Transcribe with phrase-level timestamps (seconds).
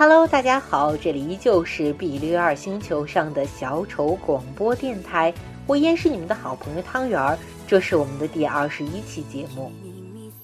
[0.00, 5.34] Hello，大家好，这里依旧是 B 六二星球上的小丑广播电台，
[5.66, 7.36] 我依然是你们的好朋友汤圆儿，
[7.66, 9.72] 这是我们的第二十一期节目。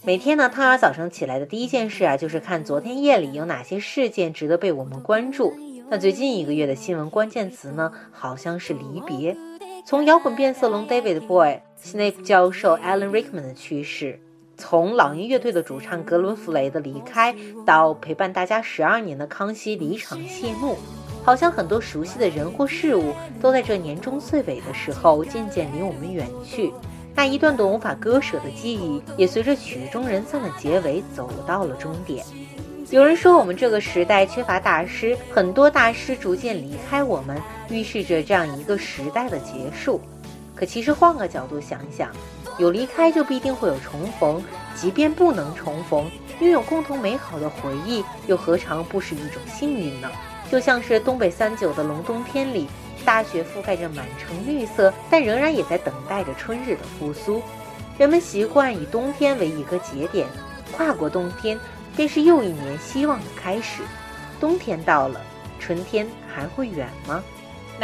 [0.02, 5.54] 每天呢，汤圆早上起来的第一件事啊，就是看昨天夜里有哪些事件值得被我们关注。
[5.88, 9.36] 那最近一个月的新闻关键词呢，好像是离别，
[9.86, 14.18] 从摇滚变色龙 David Bowie、Snape 教授 Alan Rickman 的去世。
[14.56, 17.34] 从老鹰乐队的主唱格伦·弗雷的离开，
[17.66, 20.76] 到陪伴大家十二年的康熙离场谢幕，
[21.24, 26.72] 好像很多熟悉的人或事物都在这年终岁尾的时候渐渐离我们远去。
[27.14, 32.24] 那一段段无法割舍的记忆，也随着曲终人散的结尾走到了终点。
[32.90, 37.40] 有人说，我们这个时代缺乏大师，很多大师逐渐离开我们，
[37.70, 40.00] 预示着这样一个时代的结束。
[40.54, 42.10] 可其实换个角度想想。
[42.58, 44.42] 有离开就必定会有重逢，
[44.74, 46.10] 即便不能重逢，
[46.40, 50.10] 拥有共同美好的回忆，又何尝不是一种幸运呢？
[50.50, 52.68] 就像是东北三九的隆冬天里，
[53.04, 57.42] 大雪覆盖着满城绿色，但仍然也在等待着春日的复苏。
[57.98, 60.28] 人们习惯以冬天为一个节点，
[60.76, 61.58] 跨过冬天，
[61.96, 63.82] 便是又一年希望的开始。
[64.38, 65.20] 冬天到了，
[65.58, 67.22] 春天还会远吗？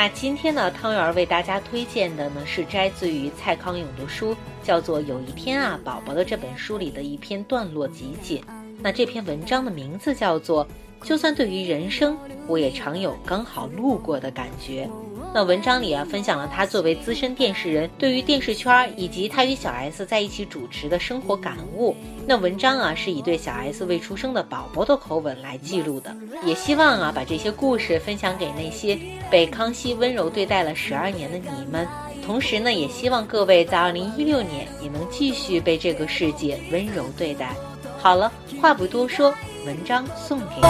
[0.01, 8.43] 那今天呢，汤圆为大家推荐的呢是摘自于蔡康永的书，叫做《有一天啊，宝宝》的这本书里的一篇段落集锦。
[8.81, 10.67] 那这篇文章的名字叫做。
[11.03, 14.89] 就算对于人生，我也常有刚好路过的感觉。
[15.33, 21.95] 那文章里啊，分享了他作为资深电视人对于电视圈以及他与小 S 在一起主持的生活感悟。
[22.27, 26.15] 那文章啊，是以对小 S 未出生的宝宝的口吻来记录的。
[26.45, 28.99] 也希望啊，把这些故事分享给那些
[29.31, 31.87] 被康熙温柔对待了十二年的你们。
[32.27, 37.55] 同时呢，也希望各位在二零一六年也能继续被这个世界温柔对待。
[37.99, 39.33] 好了，话不多说。
[39.67, 40.63] 文章送给你。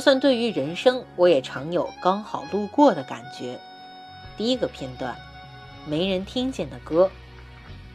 [0.00, 3.60] 就算对于人生，我也常有刚好路过的感觉。
[4.34, 5.14] 第一个片段，
[5.84, 7.10] 没人听见的歌。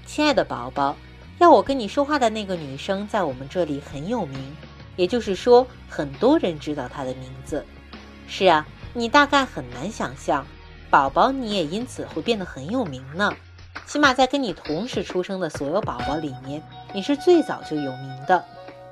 [0.06, 0.96] 亲爱的宝宝，
[1.40, 4.56] 要我跟你说话的那个女生在我们这里很有名，
[4.96, 7.66] 也就是说，很多人知道她的名字。
[8.28, 10.46] 是啊，你大概很难想象，
[10.92, 13.34] 宝宝你也因此会变得很有名呢。
[13.88, 16.62] 起码在跟你同时出生的所有宝宝里面，
[16.94, 18.46] 你是最早就有名的。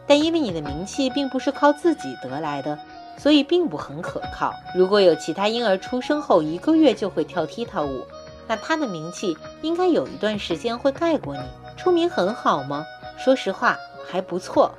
[0.07, 2.77] 但因为你的名气并不是靠自己得来的。
[3.17, 4.53] 所以并不很可靠。
[4.75, 8.05] 如果有其他婴儿出生后一个月就会跳踢踏舞，
[8.47, 11.41] 那他的名气应该有一段时间会盖过你。
[11.77, 12.85] 出名很好吗？
[13.17, 14.71] 说实话还不错，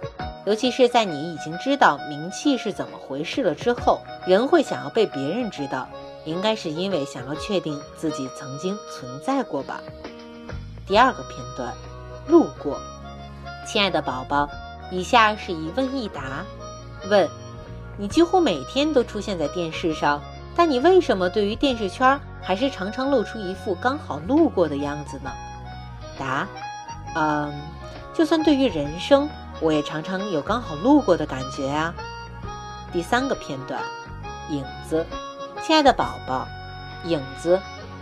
[0.44, 5.88] 尤其是在你已经知道名气是怎么回事了之后，人会想要被别人知道，
[6.24, 9.80] 应该是因为想要确定自己曾经存在过吧。
[10.86, 11.72] 第二个片段，
[12.28, 12.78] 路过，
[13.66, 14.48] 亲爱的宝宝，
[14.90, 16.44] 以下是一问一答，
[17.08, 17.28] 问。
[17.96, 20.20] 你几乎每天都出现在电视上，
[20.56, 25.30] 但你为什么对于电视圈还是常常露出一副刚好路过的样子呢？
[26.18, 26.46] 答：
[27.14, 27.52] 嗯，
[28.12, 29.28] 就算对于人生，
[29.60, 31.94] 我也常常有刚好路过的感觉啊。
[32.92, 33.80] 第三个片段，
[34.50, 35.06] 影子，
[35.62, 36.46] 亲爱的宝宝，
[37.04, 37.60] 影子，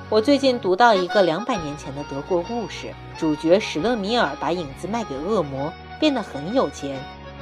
[0.08, 5.70] 我最近读到一个两百年前的德国故事，主角史勒米尔把影子卖给恶魔，
[6.00, 6.98] 变得很有钱，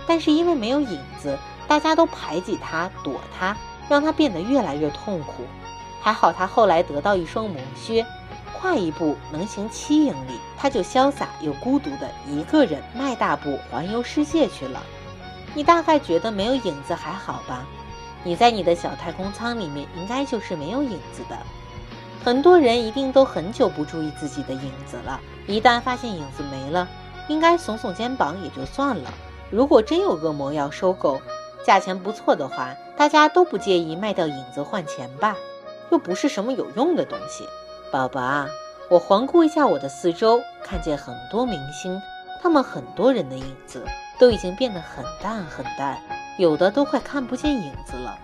[0.07, 1.39] 但是因为没有影子。
[1.71, 3.57] 大家都排挤他，躲他，
[3.89, 5.45] 让他变得越来越痛苦。
[6.01, 8.05] 还好他后来得到一双魔靴，
[8.53, 14.83] 跨一步能行七英里，他就潇洒又孤独的一个人迈大步环游世界去了。
[15.55, 17.65] 你大概觉得没有影子还好吧？
[18.25, 21.39] 你在你的小太空舱里面应该就是没有影子的。
[22.25, 26.89] 很多人一定都很久不注意自己的影子了，一旦发现影子没了，
[27.29, 29.09] 应该耸耸肩膀也就算了。
[29.53, 31.21] 如果真有恶魔要收购，
[31.65, 35.37] 价钱不错的话，大家都不介意卖掉影子换钱吧？
[35.91, 37.45] 又不是什么有用的东西。
[37.91, 38.49] 宝宝啊，
[38.89, 42.01] 我环顾一下我的四周，看见很多明星，
[42.43, 43.85] 他们很多人的影子
[44.19, 46.01] 都已经变得很淡很淡，
[46.39, 48.19] 有的都快看不见影子了。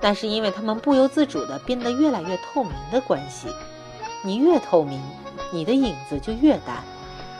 [0.00, 3.48] 那是因为他们不由自主地变得越来越透明的关系。
[4.22, 5.00] 你越透明，
[5.52, 6.82] 你的影子就越淡。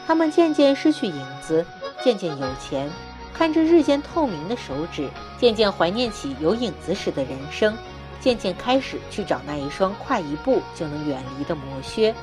[0.06, 1.64] 他们渐渐失去影子，
[2.02, 2.88] 渐渐有钱。
[3.34, 7.76] 看着日渐透明的手指，渐渐怀念起有影子时的人生，
[8.20, 12.14] 渐渐开始去找那一双快一步就能远离的魔靴，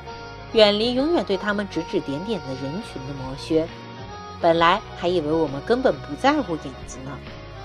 [0.54, 3.68] 远离永远对他们指指点点的人群的魔靴。
[4.40, 7.16] 本来还以为我们根本不在乎影子呢。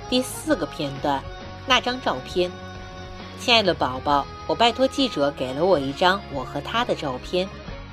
[0.10, 1.24] 第四个片段，
[1.66, 2.52] 那张照片。
[3.40, 7.48] 亲爱的宝宝，我拜托记者给了我一张我和他的照片。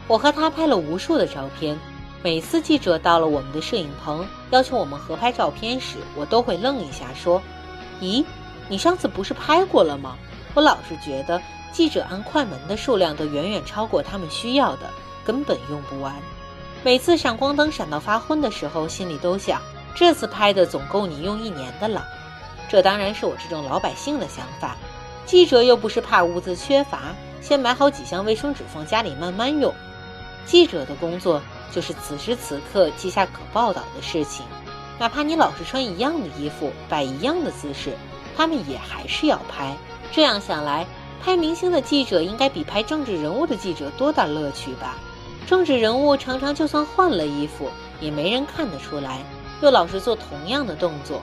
[0.07, 1.79] 我和他拍了无数的照片。
[2.25, 7.43] 每次记者到了我们的摄影棚，要求我们合拍照片时，我都会愣一下，说
[8.01, 8.25] ：“咦，
[8.67, 10.17] 你上次不是拍过了吗？”
[10.57, 11.39] 我老是觉得
[11.71, 14.89] 记者按快门的数量都远远超过他们需要的，
[15.23, 16.15] 根本用不完。
[16.83, 19.61] 每次闪光灯闪到发昏的时候，心里都想：
[19.95, 22.07] 这次拍的总够你用一年的了。
[22.71, 24.79] 这当然是我这种老百姓的想法。
[25.27, 29.71] 记者又不是怕物资缺乏，先买好几箱卫生纸放家里慢慢用。
[30.47, 34.45] 记者的工作就是此时此刻记下可报道的事情，
[34.99, 37.97] 哪怕你老是穿一样的衣服，摆一样的姿势，
[38.37, 39.77] 他们也还是要拍。
[40.13, 40.87] 这样想来，
[41.23, 44.97] 拍明星的记者应该比拍政治人物的记者多点乐趣吧？
[45.47, 47.69] 政治人物常常就算换了衣服，
[48.01, 49.23] 也没人看得出来，
[49.61, 51.21] 又老是做同样的动作，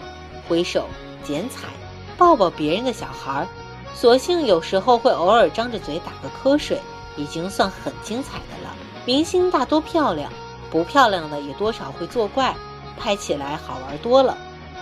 [0.47, 0.87] 挥手、
[1.23, 1.69] 剪彩、
[2.17, 3.47] 抱抱别人的小孩儿。
[3.93, 6.79] 所幸有时候会偶尔张着嘴打个瞌睡，
[7.15, 8.60] 已经算很精彩的了。
[9.05, 10.31] 明星大多漂亮，
[10.69, 12.55] 不漂亮的也多少会作怪，
[12.97, 14.37] 拍起来好玩多了。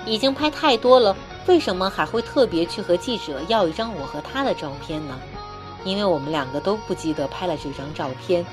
[0.05, 5.17] 已经拍太多了，为什么还会特别去和记者要一张我和他的照片呢？
[5.83, 8.45] 因为我们两个都不记得拍了这张照片。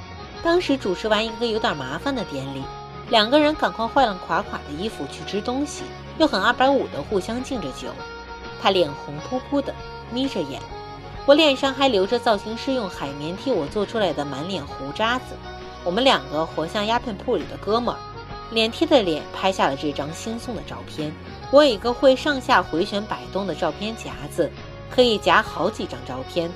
[0.42, 2.62] 当时主持完一个有点麻烦的典礼，
[3.10, 5.82] 两个人赶快换了垮垮的衣服去吃东西，
[6.18, 7.88] 又很二百五的互相敬着酒。
[8.62, 9.74] 他脸红扑扑的。
[10.12, 10.62] 眯着眼，
[11.26, 15.34] 我脸上还留着造型师用海绵替我做出来的满脸胡渣子。
[15.86, 17.98] 我们两个活像鸦片铺里的哥们儿，
[18.50, 21.12] 脸贴着脸拍下了这张新送的照片。
[21.52, 24.50] 我有一个会上下回旋摆动的照片夹子，
[24.90, 26.50] 可以夹好几张照片。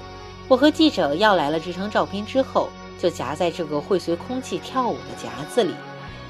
[0.49, 2.69] 我和记者要来了这张照片之后，
[2.99, 5.73] 就夹在这个会随空气跳舞的夹子里。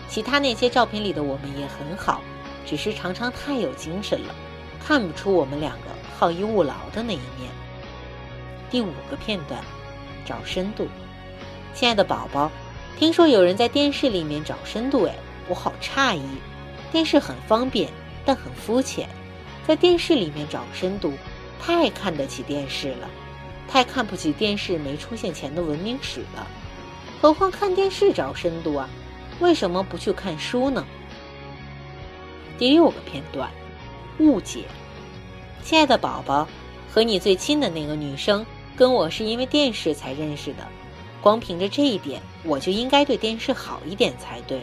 [0.07, 2.21] 其他那些照片里的我们也很好，
[2.67, 4.35] 只是常常太有精神了，
[4.79, 5.87] 看不出我们两个。
[6.19, 7.51] 好逸恶劳的那一面。
[8.71, 9.59] 第五个片段，
[10.23, 10.87] 找深度。
[11.73, 12.51] 亲爱的宝宝，
[12.99, 15.15] 听说有人在电视里面找深度，哎，
[15.49, 16.23] 我好诧异。
[16.93, 17.89] 电视很方便，
[18.25, 19.09] 但很肤浅。
[19.67, 21.13] 在电视里面找深度，
[21.61, 23.09] 太看得起电视了，
[23.69, 26.47] 太看不起电视没出现前的文明史了。
[27.23, 28.89] 何况看电视找深度啊？
[29.39, 30.85] 为什么不去看书呢？
[32.59, 33.51] 第六个片段，
[34.19, 34.65] 误解。
[35.63, 36.49] 亲爱的宝宝，
[36.91, 38.45] 和你最亲的那个女生，
[38.77, 40.67] 跟我是因为电视才认识的。
[41.23, 44.61] 光凭着这一点，我就应该对电视好一点才对。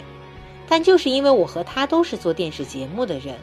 [0.68, 3.38] 但就是因为我和他都是做电视节目的人，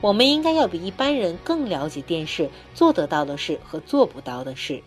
[0.00, 4.82] 我们应该要比一般人更了解电视做得到的事和做不到的事。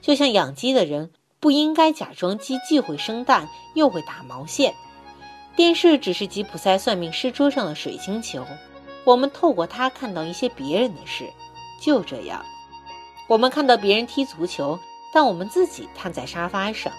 [0.00, 1.10] 就像养鸡的人
[1.40, 4.72] 不应该假装鸡既会生蛋又会打毛线，
[5.54, 8.46] 电视只是吉普赛算命师桌上的水晶球，
[9.04, 11.24] 我们透过它看到一些别人的事。
[11.80, 12.44] 就这样，
[13.28, 14.78] 我们看到别人踢足球，
[15.12, 16.92] 但我们自己瘫在沙发上；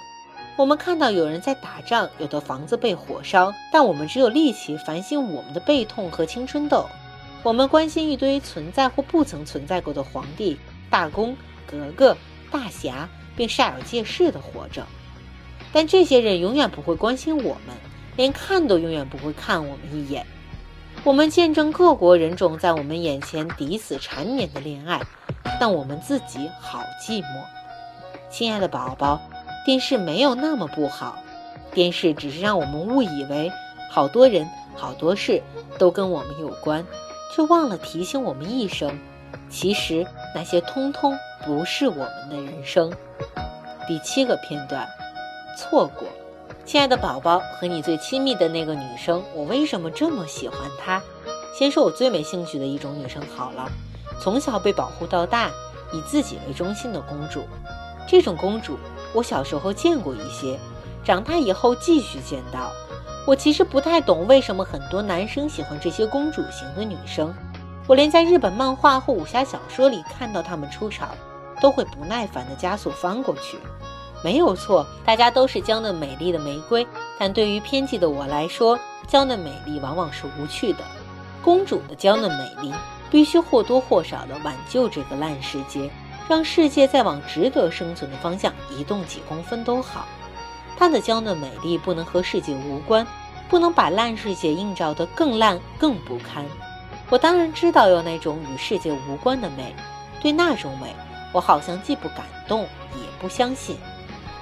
[0.59, 6.85] 我们看到有人在打仗，有的房子被火烧，但我们只有力气反省我们的背痛和青春痘。
[7.43, 11.33] 我们关心一堆存在或不曾存在过的皇帝、大公、
[11.65, 12.17] 格格、
[12.51, 14.85] 大侠，并煞有介事地活着。
[15.71, 17.73] 但这些人永远不会关心我们，
[18.17, 20.25] 连看都永远不会看我们一眼。
[21.05, 24.99] 我们见证各国人种在我们眼前抵死缠绵的恋爱，
[25.57, 27.45] 但我们自己好寂寞。
[28.29, 29.21] 亲爱的宝宝，
[29.69, 31.19] 电视没有那么不好，
[31.75, 33.51] 电视只是让我们误以为
[33.91, 35.43] 好多人、好多事
[35.77, 36.83] 都跟我们有关，
[37.31, 38.97] 却忘了提醒我们一声：
[39.47, 42.91] 其实那些通通不是我们的人生。
[43.87, 44.87] 第七个片段，
[45.55, 46.07] 错过。
[46.65, 50.99] 亲爱的宝宝，和你最亲密的那个女生，我为什么这么喜欢她？
[51.55, 53.69] 先说我最没兴趣的一种女生好了。
[54.19, 55.51] 从小被保护到大，
[55.93, 57.43] 以自己为中心的公主。
[58.07, 58.75] 这种公主，
[59.13, 60.59] 我小时候见过一些，
[61.03, 62.71] 长大以后继续见到。
[63.27, 67.33] 我其实不太懂为什么很多男生喜欢这些公主型的女生。
[67.87, 71.09] 我连在日本漫画或武侠小说里看到她们出场，
[71.61, 73.57] 都会不耐烦地加速翻过去。
[74.23, 76.85] 没有错，大家都是娇嫩美丽的玫瑰，
[77.17, 80.79] 但对于偏激的我来说，娇嫩美丽往往是无趣的。
[81.41, 82.73] 公主的娇嫩美丽
[83.09, 85.89] 必须或多或少地挽救这个烂世界，
[86.29, 90.07] 让世界再往值得生存的方向移动几公分都好。
[90.77, 93.05] 她的娇嫩美丽不能和世界无关，
[93.49, 96.45] 不能把烂世界映照得更烂更不堪。
[97.09, 99.75] 我当然知道有那种与世界无关的美，
[100.21, 100.95] 对那种美，
[101.33, 103.75] 我好像既不感动，也不相信。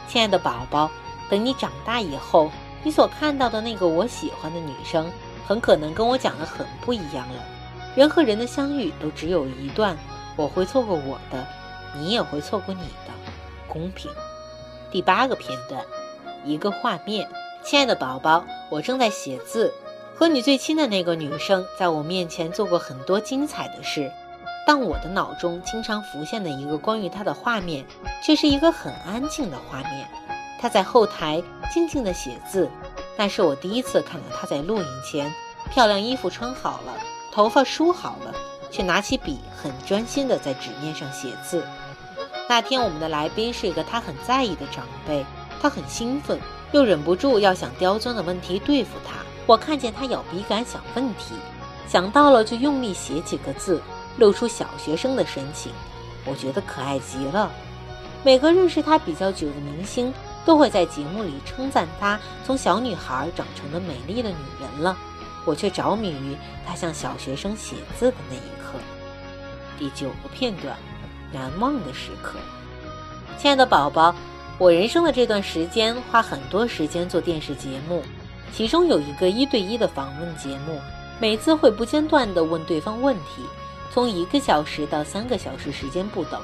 [0.09, 0.91] 亲爱的宝宝，
[1.29, 2.51] 等你长大以后，
[2.83, 5.09] 你所看到的那个我喜欢的女生，
[5.47, 7.41] 很可能跟我讲的很不一样了。
[7.95, 9.97] 人和人的相遇都只有一段，
[10.35, 11.47] 我会错过我的，
[11.99, 13.13] 你也会错过你的，
[13.67, 14.11] 公平。
[14.91, 15.83] 第八个片段，
[16.45, 17.29] 一个画面。
[17.63, 19.73] 亲爱的宝宝，我正在写字，
[20.15, 24.09] 和你最亲的那个女生在我面前做过很多精彩的事，
[24.65, 27.85] 但我的脑中经常浮现的一个关于她的画面，
[28.23, 30.07] 却是一个很安静的画面。
[30.61, 32.69] 她在后台静静地写字，
[33.17, 35.33] 那是我第一次看到她在录影前，
[35.69, 36.93] 漂亮衣服穿好了，
[37.33, 38.33] 头发梳好了，
[38.71, 41.65] 却拿起笔很专心地在纸面上写字。
[42.49, 45.25] 那天我们的来宾是一个他很在意的长辈，
[45.61, 46.39] 他很兴奋。
[46.73, 49.15] 又忍不住要想刁钻的问题对付他。
[49.45, 51.33] 我看见他咬笔杆想问题，
[51.87, 53.81] 想到了就用力写几个字，
[54.17, 55.71] 露出小学生的神情。
[56.25, 57.49] 我觉得可爱极了。
[58.23, 60.13] 每个认识他比较久的明星
[60.45, 64.97] 都会在节目里称赞他从小女孩长成了美丽的女人了，
[65.45, 66.35] 我却着迷于
[66.65, 68.77] 他像小学生写字的那一刻。
[69.79, 70.75] 第九个片段，
[71.31, 72.39] 难忘的时刻，
[73.37, 74.15] 亲爱的宝宝。
[74.59, 78.01] 我人生的这段时间，花很多时间做电视节目，
[78.51, 80.79] 其中有一个一对一的访问节目，
[81.19, 83.43] 每次会不间断地问对方问题，
[83.93, 86.41] 从一个小时到三个小时时间不等。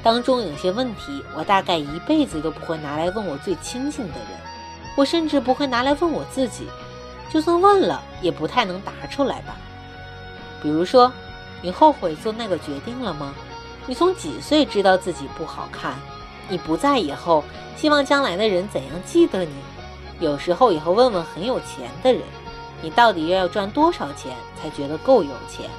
[0.00, 4.28] 当中有些问题，我大概一辈子都不会拿来问我最亲近的人，
[4.96, 6.68] 我甚至不会拿来问我自己，
[7.32, 9.56] 就算问了，也不太能答出来吧。
[10.62, 11.12] 比如说，
[11.60, 13.34] 你后悔做那个决定了吗？
[13.86, 15.94] 你从几岁知道自己不好看？
[16.48, 17.44] 你不在以后，
[17.76, 19.52] 希望将来的人怎样记得你？
[20.18, 22.22] 有时候也会问问很有钱的人，
[22.82, 25.70] 你到底要赚多少钱才觉得够有钱？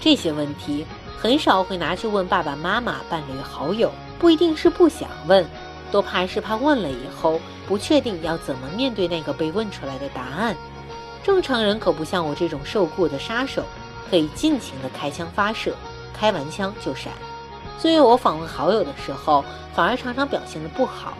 [0.00, 0.84] 这些问题
[1.16, 5.44] 很少会拿去问爸爸妈妈、伴侣、好友，不一定是不想问，
[5.90, 10.54] 多怕是怕问了以后不确定要怎么面对那个被问出来的答案。
[11.24, 13.64] 正常人可不像我这种受雇的杀手，
[14.10, 15.74] 可以尽情的开枪发射，
[16.12, 17.12] 开完枪就闪。
[17.78, 19.44] 所以我访问好友的时候，
[19.74, 21.14] 反而常常表现得不好。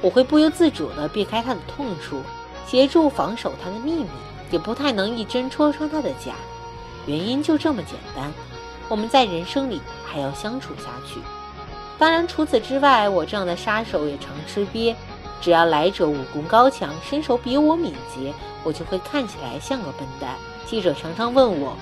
[0.00, 2.20] 我会不由自主地避开他的痛处，
[2.66, 4.06] 协助防守他的秘密，
[4.50, 6.34] 也不太能一针戳穿他的假。
[7.06, 8.32] 原因就这么简单，
[8.88, 11.20] 我们在人生里还要相处下去。
[11.98, 14.94] 当然，除此之外，我这样的杀手也常吃瘪。
[15.40, 20.36] 只要来者武功高强，身手比我敏捷，我就会看起来像个笨蛋。
[20.66, 21.76] 记者常常问我。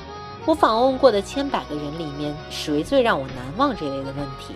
[0.44, 3.76] 我访问过的千百个人里面，谁最让我难忘？
[3.76, 4.54] 这类的问题，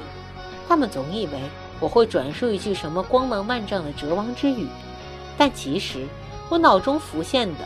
[0.69, 1.33] 他们总以为
[1.79, 4.67] 我会转述一句什么光芒万丈的哲王之语，
[5.39, 6.05] 但其实
[6.49, 7.61] 我脑中浮现的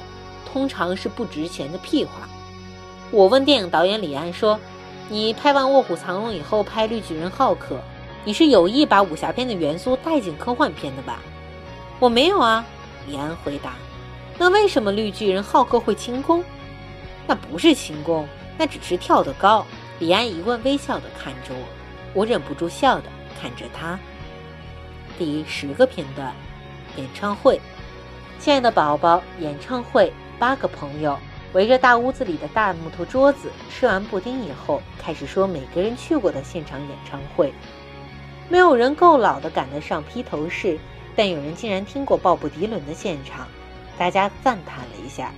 [0.53, 2.29] 通常是不值钱的屁话。
[3.11, 4.61] 我问电影导演李安说
[5.09, 7.77] ：“你拍完《卧虎藏龙》以后拍《绿巨人浩克》，
[8.25, 11.21] 你是有意把武侠片的元素带进科幻片的吧？”
[11.99, 12.65] 我没有啊，
[13.09, 13.73] 李安回答。
[14.37, 16.45] 那为什么绿巨人浩克会轻功？
[17.27, 18.27] 那不是轻功，
[18.59, 19.65] 那只是跳得高。
[19.99, 21.65] 李安一问，微笑地看着我，
[22.15, 23.05] 我忍不住笑的
[23.41, 23.99] 看着他。
[25.19, 26.33] 第十个片段，
[26.97, 27.61] 演唱会。
[28.39, 31.19] 亲爱的宝宝，演唱会，八个朋友
[31.53, 37.53] 围着大屋子里的大木头桌子，吃完布丁以后，开始说每个人去过的现场演唱会。
[38.49, 40.79] 没有人够老的赶得上披头士，
[41.15, 43.47] 但有人竟然听过鲍勃迪伦的现场，
[43.99, 45.33] 大家赞叹了一下。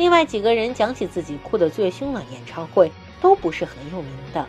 [0.00, 2.90] 另外几个人讲起自己哭得最凶的演唱会，
[3.20, 4.46] 都不是很有名的。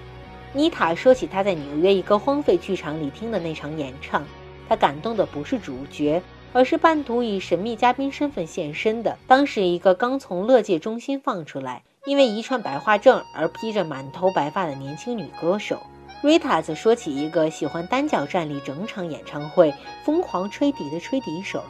[0.54, 4.24] 妮塔说起她在纽约一个荒废剧场里听的那场演唱，
[4.70, 15.82] 她感动的不是主角，而是半途以神秘嘉宾身份现身的，当时一个刚从乐界中心放出来，因为遗传白化症而披着满头白发的年轻女歌手。
[16.22, 19.74] 瑞塔则说起一个喜欢单脚站立整场演唱会、
[20.06, 21.62] 疯狂吹笛的吹笛手，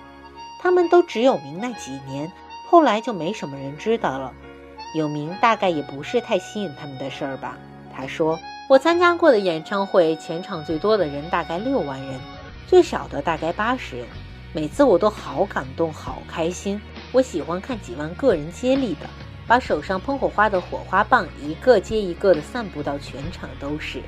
[0.60, 2.32] 他们都只有名那几年。
[2.72, 4.32] 后来就没什么人知道了，
[4.96, 7.58] 有名大概也不是太吸引他们的事儿吧。
[7.94, 12.18] 他说：“我参加过的演唱会，全场最多的人大概六万人，
[12.68, 14.08] 最少的大概八十人。
[14.54, 16.80] 每次我都好感动，好开心。
[17.12, 19.02] 我喜欢看几万个人接力的，
[19.46, 24.02] 把手上喷火花的火花棒一个接一个的散布到全场都是。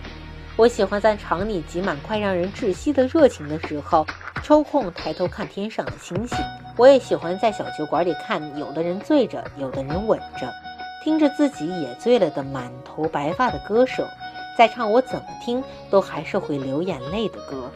[0.55, 4.07] 我喜欢在场里挤满快让人窒息的热情的时候，
[4.41, 6.37] 抽空抬头看天上的星星。”
[6.75, 10.51] 我也喜欢在小酒馆里看，有的人醉着，有的人吻着，
[11.03, 14.03] 听着自己也醉了的满头白发的歌手，
[14.57, 17.69] 在唱我怎么听都还是会流眼泪的歌。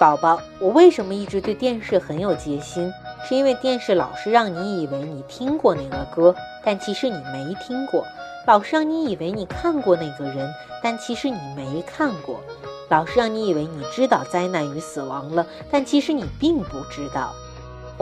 [0.00, 2.92] 宝宝，我为什么一直对电视很有戒心？
[3.24, 6.34] 是因为电视老是让你以为你听过那个歌，
[6.64, 8.04] 但其实你没听过。
[8.44, 12.40] 老是让你以为你看过那个人，但其实你没看过；
[12.88, 17.32] 老是让你以为你知道灾难与死亡了，但其实你并不知道。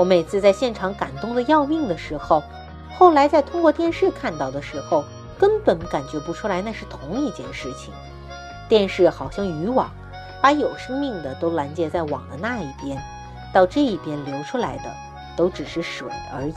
[0.00, 2.42] 我每次在现场感动的要命的时候，
[2.99, 5.04] 后来在通过电视看到的时候，
[5.38, 7.92] 根本感觉不出来那是同一件事情。
[8.66, 9.90] 电视好像渔网，
[10.40, 12.99] 把有生命的都拦截在网的那一边，
[13.52, 14.85] 到这一边流出来的
[15.37, 16.54] 都只是水而已。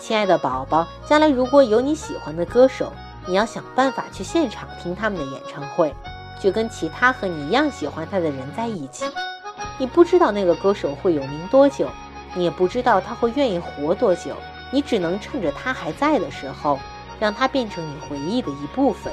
[0.00, 2.92] 亲爱的宝宝，将来如果有你喜欢的歌手，
[3.26, 5.94] 你要想办法去现场听他们的演唱会，
[6.40, 9.04] 就跟其他和你一样喜欢他的人在一起。
[9.78, 11.88] 你不知道那个歌手会有名多久，
[12.34, 14.36] 你也不知道他会愿意活多久，
[14.70, 16.78] 你只能趁着他还在的时候，
[17.20, 19.12] 让他变成你回忆的一部分。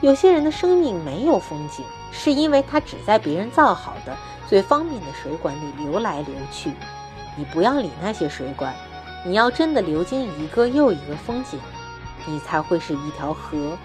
[0.00, 4.16] 有些人的生命没有风景，是因为他只在别人造好的
[4.48, 6.72] 最方便的水管里流来流去。
[7.36, 8.74] 你不要理那些水管。
[9.22, 11.60] 你要真的流经一个又一个风景，
[12.24, 13.76] 你才会是一条河。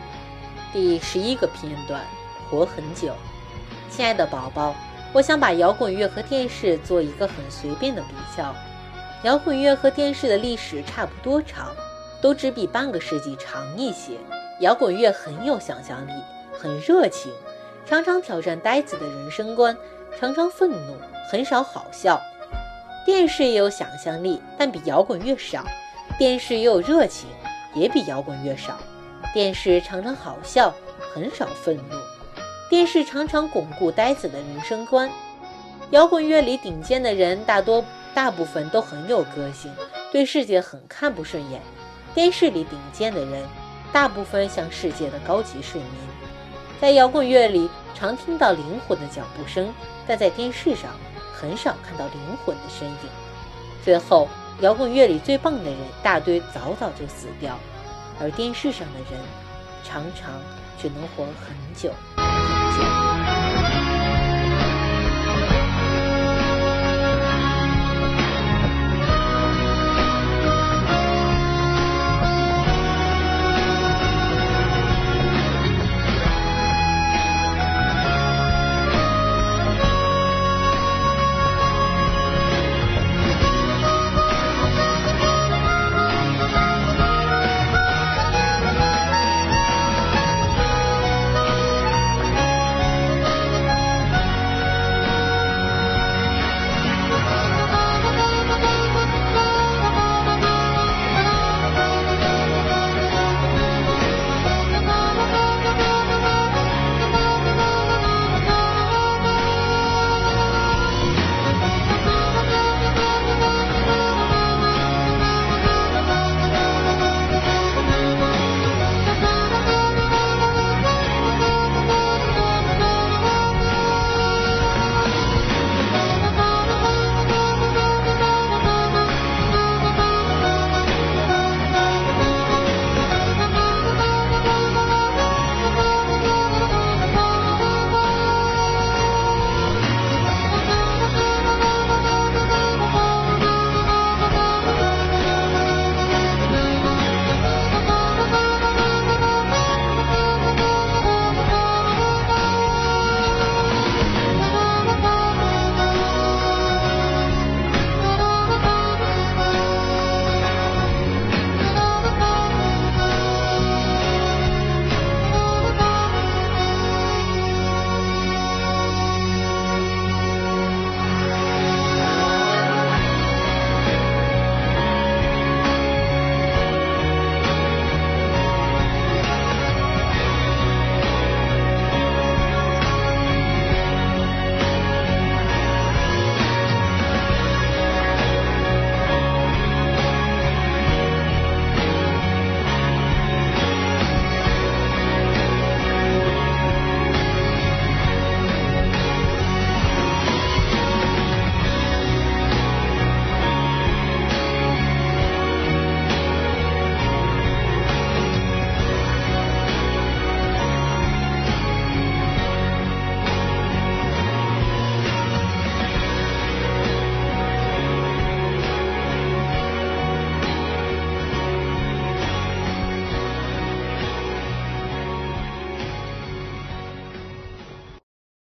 [0.72, 2.02] 第十一个片段，
[2.50, 3.14] 活很久。
[3.90, 4.74] 亲爱的宝宝，
[5.16, 8.54] 我想把摇滚乐和电视做一个很随便的比较。
[9.24, 11.74] 摇滚乐和电视的历史差不多长，
[12.20, 14.18] 都只比半个世纪长一些。
[14.60, 16.12] 摇滚乐很有想象力，
[16.52, 17.32] 很热情，
[17.86, 19.78] 常常挑战呆子的人生观，
[20.20, 20.98] 常常愤怒，
[21.32, 22.22] 很少好笑。
[23.06, 25.62] 电视也有想象力，但比摇滚乐少；
[26.18, 27.30] 电视也有热情，
[27.74, 28.78] 也比摇滚乐少。
[29.34, 30.74] 电视常常好笑，
[31.14, 31.96] 很少愤怒；
[32.70, 35.10] 电视常常巩固呆子的人生观。
[35.92, 39.72] 摇滚乐里顶尖的人，大多大部分都很有个性，
[40.12, 41.62] 对世界很看不顺眼。
[42.14, 43.44] 电视里顶尖的人，
[43.94, 45.86] 大部分像世界的高级市民。
[46.82, 49.74] 在摇滚乐里，常听到灵魂的脚步声，
[50.08, 50.92] 但在电视上。
[51.38, 52.98] 很少看到灵魂的身影。
[53.84, 54.28] 最后，
[54.62, 57.60] 摇滚乐里最棒的人大堆早早就死掉，
[58.22, 59.20] 而电视上的人
[59.84, 60.32] 常常
[60.82, 61.92] 只能活很久。